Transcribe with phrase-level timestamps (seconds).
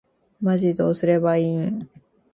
[0.41, 1.87] マジでどうすればいいん